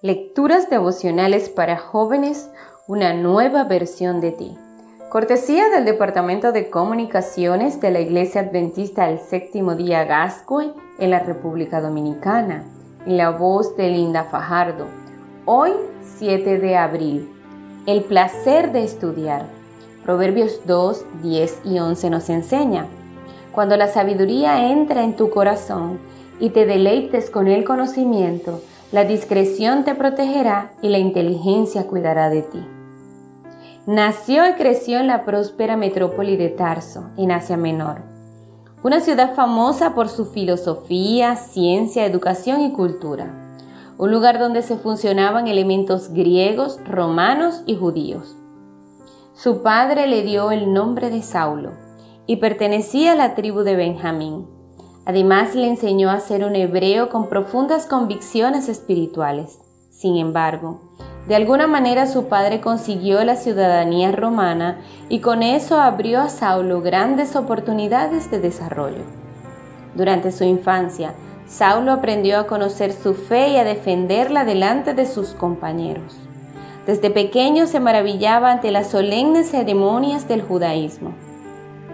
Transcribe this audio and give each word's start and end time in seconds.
Lecturas 0.00 0.70
devocionales 0.70 1.48
para 1.48 1.76
jóvenes, 1.76 2.52
una 2.86 3.14
nueva 3.14 3.64
versión 3.64 4.20
de 4.20 4.30
ti. 4.30 4.56
Cortesía 5.10 5.70
del 5.70 5.84
Departamento 5.84 6.52
de 6.52 6.70
Comunicaciones 6.70 7.80
de 7.80 7.90
la 7.90 7.98
Iglesia 7.98 8.42
Adventista 8.42 9.08
del 9.08 9.18
Séptimo 9.18 9.74
Día 9.74 10.04
Gascue 10.04 10.72
en 11.00 11.10
la 11.10 11.18
República 11.18 11.80
Dominicana, 11.80 12.62
en 13.06 13.16
la 13.16 13.30
voz 13.30 13.76
de 13.76 13.88
Linda 13.88 14.22
Fajardo. 14.22 14.86
Hoy, 15.46 15.72
7 16.18 16.60
de 16.60 16.76
abril. 16.76 17.28
El 17.86 18.04
placer 18.04 18.70
de 18.70 18.84
estudiar. 18.84 19.46
Proverbios 20.04 20.60
2, 20.64 21.06
10 21.24 21.62
y 21.64 21.80
11 21.80 22.10
nos 22.10 22.28
enseña. 22.30 22.86
Cuando 23.50 23.76
la 23.76 23.88
sabiduría 23.88 24.70
entra 24.70 25.02
en 25.02 25.16
tu 25.16 25.28
corazón 25.30 25.98
y 26.38 26.50
te 26.50 26.66
deleites 26.66 27.30
con 27.30 27.48
el 27.48 27.64
conocimiento, 27.64 28.60
la 28.90 29.04
discreción 29.04 29.84
te 29.84 29.94
protegerá 29.94 30.72
y 30.80 30.88
la 30.88 30.98
inteligencia 30.98 31.86
cuidará 31.86 32.30
de 32.30 32.40
ti. 32.40 32.66
Nació 33.86 34.48
y 34.48 34.54
creció 34.54 34.98
en 34.98 35.06
la 35.06 35.26
próspera 35.26 35.76
metrópoli 35.76 36.36
de 36.36 36.48
Tarso, 36.48 37.10
en 37.18 37.30
Asia 37.30 37.58
Menor, 37.58 38.02
una 38.82 39.00
ciudad 39.00 39.34
famosa 39.34 39.94
por 39.94 40.08
su 40.08 40.26
filosofía, 40.26 41.36
ciencia, 41.36 42.06
educación 42.06 42.62
y 42.62 42.72
cultura, 42.72 43.58
un 43.98 44.10
lugar 44.10 44.38
donde 44.38 44.62
se 44.62 44.76
funcionaban 44.78 45.48
elementos 45.48 46.10
griegos, 46.10 46.80
romanos 46.86 47.62
y 47.66 47.76
judíos. 47.76 48.36
Su 49.34 49.62
padre 49.62 50.06
le 50.06 50.22
dio 50.22 50.50
el 50.50 50.72
nombre 50.72 51.10
de 51.10 51.22
Saulo 51.22 51.72
y 52.26 52.36
pertenecía 52.36 53.12
a 53.12 53.16
la 53.16 53.34
tribu 53.34 53.60
de 53.60 53.76
Benjamín 53.76 54.57
Además 55.08 55.54
le 55.54 55.66
enseñó 55.66 56.10
a 56.10 56.20
ser 56.20 56.44
un 56.44 56.54
hebreo 56.54 57.08
con 57.08 57.30
profundas 57.30 57.86
convicciones 57.86 58.68
espirituales. 58.68 59.58
Sin 59.88 60.18
embargo, 60.18 60.82
de 61.26 61.34
alguna 61.34 61.66
manera 61.66 62.06
su 62.06 62.28
padre 62.28 62.60
consiguió 62.60 63.24
la 63.24 63.36
ciudadanía 63.36 64.12
romana 64.12 64.82
y 65.08 65.20
con 65.20 65.42
eso 65.42 65.80
abrió 65.80 66.20
a 66.20 66.28
Saulo 66.28 66.82
grandes 66.82 67.36
oportunidades 67.36 68.30
de 68.30 68.38
desarrollo. 68.38 69.02
Durante 69.94 70.30
su 70.30 70.44
infancia, 70.44 71.14
Saulo 71.46 71.92
aprendió 71.92 72.38
a 72.38 72.46
conocer 72.46 72.92
su 72.92 73.14
fe 73.14 73.48
y 73.48 73.56
a 73.56 73.64
defenderla 73.64 74.44
delante 74.44 74.92
de 74.92 75.06
sus 75.06 75.30
compañeros. 75.30 76.18
Desde 76.86 77.08
pequeño 77.08 77.66
se 77.66 77.80
maravillaba 77.80 78.52
ante 78.52 78.70
las 78.70 78.88
solemnes 78.90 79.52
ceremonias 79.52 80.28
del 80.28 80.42
judaísmo. 80.42 81.14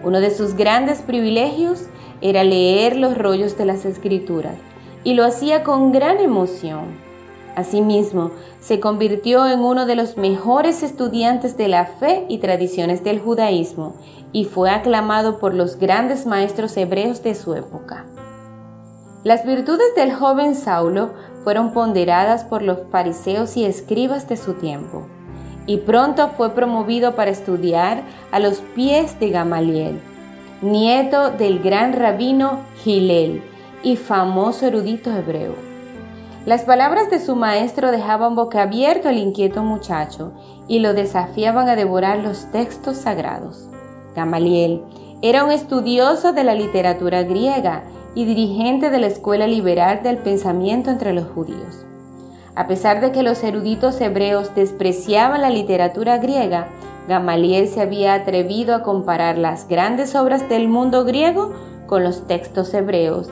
Uno 0.04 0.20
de 0.20 0.30
sus 0.30 0.54
grandes 0.54 1.00
privilegios 1.00 1.86
era 2.20 2.44
leer 2.44 2.96
los 2.96 3.16
rollos 3.16 3.56
de 3.56 3.64
las 3.64 3.84
escrituras 3.86 4.56
y 5.02 5.14
lo 5.14 5.24
hacía 5.24 5.64
con 5.64 5.92
gran 5.92 6.18
emoción. 6.20 7.02
Asimismo, 7.56 8.30
se 8.60 8.80
convirtió 8.80 9.46
en 9.48 9.60
uno 9.60 9.86
de 9.86 9.94
los 9.94 10.16
mejores 10.16 10.82
estudiantes 10.82 11.56
de 11.56 11.68
la 11.68 11.86
fe 11.86 12.26
y 12.28 12.38
tradiciones 12.38 13.04
del 13.04 13.20
judaísmo 13.20 13.94
y 14.32 14.44
fue 14.44 14.70
aclamado 14.70 15.38
por 15.38 15.54
los 15.54 15.78
grandes 15.78 16.26
maestros 16.26 16.76
hebreos 16.76 17.22
de 17.22 17.34
su 17.34 17.54
época. 17.54 18.04
Las 19.22 19.46
virtudes 19.46 19.94
del 19.96 20.12
joven 20.12 20.54
Saulo 20.54 21.10
fueron 21.44 21.72
ponderadas 21.72 22.44
por 22.44 22.62
los 22.62 22.78
fariseos 22.90 23.56
y 23.56 23.64
escribas 23.64 24.28
de 24.28 24.36
su 24.36 24.54
tiempo, 24.54 25.06
y 25.66 25.78
pronto 25.78 26.28
fue 26.28 26.50
promovido 26.50 27.14
para 27.14 27.30
estudiar 27.30 28.02
a 28.30 28.38
los 28.38 28.60
pies 28.74 29.18
de 29.20 29.30
Gamaliel 29.30 30.00
nieto 30.64 31.30
del 31.30 31.60
gran 31.60 31.92
rabino 31.92 32.60
Gilel 32.82 33.42
y 33.82 33.96
famoso 33.96 34.66
erudito 34.66 35.10
hebreo. 35.12 35.54
Las 36.46 36.62
palabras 36.62 37.10
de 37.10 37.20
su 37.20 37.36
maestro 37.36 37.90
dejaban 37.90 38.34
boca 38.34 38.62
abierto 38.62 39.08
al 39.08 39.18
inquieto 39.18 39.62
muchacho 39.62 40.32
y 40.66 40.78
lo 40.78 40.94
desafiaban 40.94 41.68
a 41.68 41.76
devorar 41.76 42.18
los 42.18 42.50
textos 42.50 42.96
sagrados. 42.96 43.68
Gamaliel 44.14 44.82
era 45.22 45.44
un 45.44 45.50
estudioso 45.50 46.32
de 46.32 46.44
la 46.44 46.54
literatura 46.54 47.22
griega 47.22 47.84
y 48.14 48.24
dirigente 48.24 48.90
de 48.90 48.98
la 48.98 49.06
escuela 49.06 49.46
liberal 49.46 50.02
del 50.02 50.18
pensamiento 50.18 50.90
entre 50.90 51.12
los 51.12 51.26
judíos. 51.28 51.84
A 52.56 52.68
pesar 52.68 53.00
de 53.00 53.10
que 53.10 53.24
los 53.24 53.42
eruditos 53.42 54.00
hebreos 54.00 54.54
despreciaban 54.54 55.42
la 55.42 55.50
literatura 55.50 56.18
griega, 56.18 56.68
Gamaliel 57.08 57.68
se 57.68 57.80
había 57.80 58.14
atrevido 58.14 58.74
a 58.74 58.82
comparar 58.82 59.38
las 59.38 59.68
grandes 59.68 60.14
obras 60.14 60.48
del 60.48 60.68
mundo 60.68 61.04
griego 61.04 61.52
con 61.86 62.04
los 62.04 62.26
textos 62.26 62.72
hebreos 62.72 63.28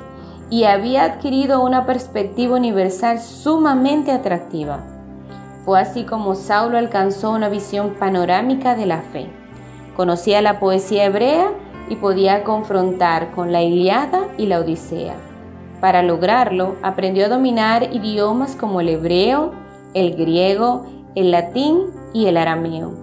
y 0.50 0.64
había 0.64 1.04
adquirido 1.04 1.64
una 1.64 1.86
perspectiva 1.86 2.56
universal 2.56 3.20
sumamente 3.20 4.10
atractiva. 4.10 4.80
Fue 5.64 5.80
así 5.80 6.04
como 6.04 6.34
Saulo 6.34 6.76
alcanzó 6.76 7.30
una 7.30 7.48
visión 7.48 7.94
panorámica 7.94 8.74
de 8.74 8.86
la 8.86 9.02
fe. 9.02 9.28
Conocía 9.96 10.42
la 10.42 10.58
poesía 10.58 11.04
hebrea 11.04 11.52
y 11.88 11.96
podía 11.96 12.42
confrontar 12.42 13.30
con 13.30 13.52
la 13.52 13.62
Iliada 13.62 14.26
y 14.36 14.46
la 14.46 14.58
Odisea. 14.58 15.31
Para 15.82 16.02
lograrlo, 16.02 16.76
aprendió 16.82 17.26
a 17.26 17.28
dominar 17.28 17.92
idiomas 17.92 18.56
como 18.56 18.80
el 18.80 18.88
hebreo, 18.88 19.52
el 19.92 20.16
griego, 20.16 20.86
el 21.14 21.30
latín 21.30 21.90
y 22.14 22.24
el 22.24 22.38
arameo 22.38 23.02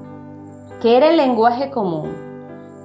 que 0.81 0.95
era 0.95 1.09
el 1.09 1.17
lenguaje 1.17 1.69
común. 1.69 2.09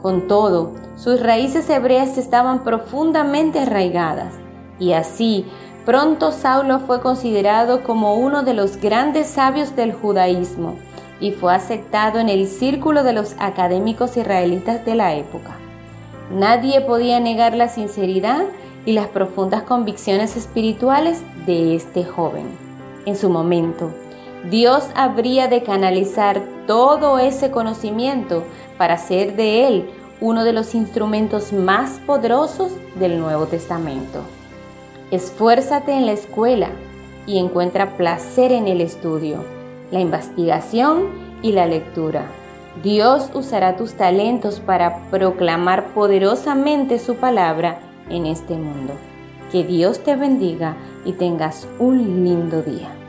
Con 0.03 0.27
todo, 0.27 0.72
sus 0.97 1.21
raíces 1.21 1.69
hebreas 1.71 2.19
estaban 2.19 2.65
profundamente 2.65 3.60
arraigadas, 3.60 4.34
y 4.78 4.93
así 4.93 5.47
pronto 5.87 6.33
Saulo 6.33 6.81
fue 6.81 7.00
considerado 7.00 7.84
como 7.84 8.15
uno 8.15 8.43
de 8.43 8.54
los 8.54 8.78
grandes 8.78 9.28
sabios 9.28 9.77
del 9.77 9.93
judaísmo 9.93 10.77
y 11.21 11.31
fue 11.31 11.54
aceptado 11.54 12.19
en 12.19 12.28
el 12.28 12.49
círculo 12.49 13.04
de 13.04 13.12
los 13.12 13.37
académicos 13.38 14.16
israelitas 14.16 14.84
de 14.84 14.94
la 14.94 15.15
época. 15.15 15.56
Nadie 16.33 16.81
podía 16.81 17.21
negar 17.21 17.54
la 17.54 17.69
sinceridad 17.69 18.44
y 18.87 18.93
las 18.93 19.09
profundas 19.09 19.62
convicciones 19.62 20.37
espirituales 20.37 21.22
de 21.47 21.75
este 21.75 22.05
joven. 22.05 22.47
En 23.06 23.17
su 23.17 23.31
momento, 23.31 23.91
Dios 24.50 24.84
habría 24.95 25.49
de 25.49 25.62
canalizar 25.62 26.43
todo 26.67 27.19
ese 27.19 27.50
conocimiento 27.50 28.45
para 28.77 28.95
hacer 28.95 29.37
de 29.37 29.67
él 29.67 29.91
uno 30.21 30.45
de 30.45 30.53
los 30.53 30.75
instrumentos 30.75 31.53
más 31.53 32.00
poderosos 32.06 32.72
del 32.99 33.19
Nuevo 33.19 33.47
Testamento. 33.47 34.21
Esfuérzate 35.11 35.93
en 35.93 36.06
la 36.06 36.12
escuela 36.12 36.71
y 37.27 37.39
encuentra 37.39 37.97
placer 37.97 38.53
en 38.53 38.69
el 38.69 38.81
estudio, 38.81 39.45
la 39.91 40.01
investigación 40.01 41.09
y 41.43 41.53
la 41.53 41.66
lectura. 41.66 42.27
Dios 42.83 43.31
usará 43.34 43.77
tus 43.77 43.95
talentos 43.95 44.61
para 44.61 45.09
proclamar 45.11 45.89
poderosamente 45.95 46.99
su 46.99 47.16
palabra 47.16 47.78
en 48.09 48.26
este 48.26 48.54
mundo. 48.56 48.94
Que 49.53 49.65
Dios 49.65 50.03
te 50.03 50.16
bendiga 50.16 50.76
y 51.04 51.12
tengas 51.12 51.69
un 51.78 52.25
lindo 52.25 52.62
día. 52.62 53.03